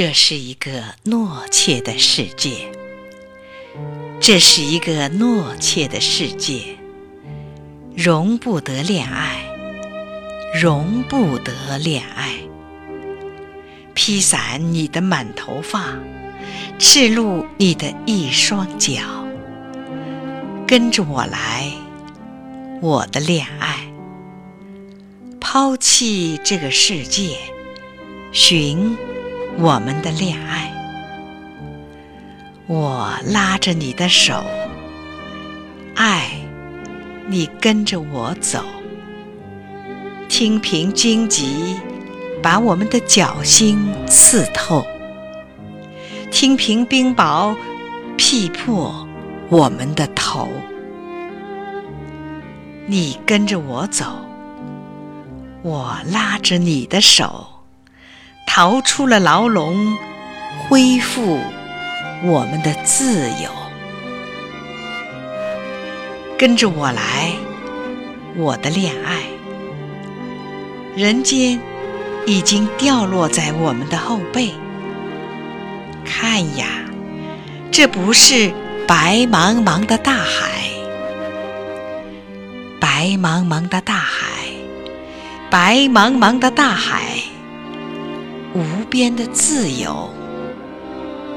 [0.00, 2.70] 这是一个懦怯的世界，
[4.20, 6.76] 这是一个懦怯的世界，
[7.96, 9.42] 容不得恋爱，
[10.54, 12.32] 容不得恋爱。
[13.92, 15.98] 披散你的满头发，
[16.78, 19.02] 赤露你的一双脚，
[20.64, 21.72] 跟着我来，
[22.80, 23.80] 我的恋爱。
[25.40, 27.36] 抛弃这个世界，
[28.30, 28.96] 寻。
[29.60, 30.72] 我们的恋爱，
[32.68, 34.44] 我拉着你的手，
[35.96, 36.30] 爱
[37.26, 38.64] 你跟着我走。
[40.28, 41.76] 听凭荆棘
[42.40, 44.86] 把我们的脚心刺透，
[46.30, 47.56] 听凭冰雹
[48.16, 49.08] 劈破
[49.48, 50.48] 我们的头。
[52.86, 54.04] 你跟着我走，
[55.62, 57.57] 我拉着你的手。
[58.58, 59.96] 逃出了牢笼，
[60.58, 61.38] 恢复
[62.24, 63.48] 我们的自由。
[66.36, 67.30] 跟着我来，
[68.34, 69.22] 我的恋爱。
[70.96, 71.60] 人间
[72.26, 74.52] 已经掉落在我们的后背。
[76.04, 76.66] 看呀，
[77.70, 78.52] 这不是
[78.88, 80.68] 白茫茫的大海，
[82.80, 84.26] 白茫茫的大海，
[85.48, 87.20] 白茫茫的大海。
[88.54, 90.10] 无边的自由，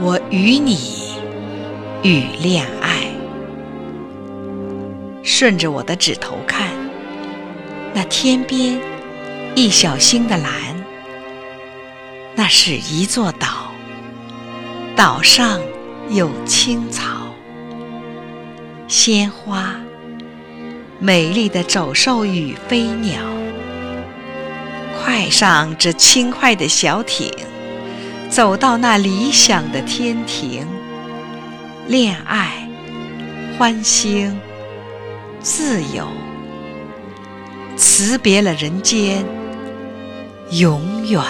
[0.00, 1.14] 我与你
[2.02, 3.08] 与恋爱。
[5.22, 6.68] 顺着我的指头看，
[7.94, 8.80] 那天边
[9.54, 10.52] 一小星的蓝，
[12.34, 13.72] 那是一座岛，
[14.94, 15.60] 岛上
[16.10, 17.32] 有青草、
[18.86, 19.76] 鲜花、
[20.98, 23.37] 美丽的走兽与飞鸟。
[25.18, 27.28] 带上这轻快的小艇，
[28.30, 30.64] 走到那理想的天庭。
[31.88, 32.68] 恋爱、
[33.58, 34.38] 欢欣、
[35.40, 36.06] 自由，
[37.76, 39.24] 辞别了人间，
[40.52, 41.20] 永远。